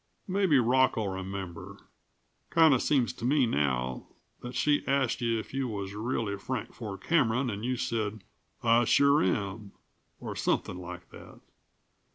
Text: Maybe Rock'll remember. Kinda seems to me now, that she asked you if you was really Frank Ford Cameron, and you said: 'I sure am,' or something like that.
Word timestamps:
Maybe 0.27 0.57
Rock'll 0.57 1.09
remember. 1.13 1.77
Kinda 2.51 2.79
seems 2.79 3.13
to 3.13 3.23
me 3.23 3.45
now, 3.45 4.07
that 4.41 4.55
she 4.55 4.83
asked 4.87 5.21
you 5.21 5.37
if 5.37 5.53
you 5.53 5.67
was 5.67 5.93
really 5.93 6.39
Frank 6.39 6.73
Ford 6.73 7.01
Cameron, 7.01 7.51
and 7.51 7.63
you 7.63 7.77
said: 7.77 8.23
'I 8.63 8.85
sure 8.85 9.21
am,' 9.21 9.73
or 10.19 10.35
something 10.35 10.79
like 10.79 11.11
that. 11.11 11.39